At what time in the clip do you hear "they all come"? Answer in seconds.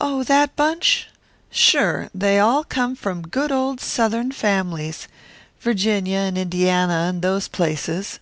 2.12-2.96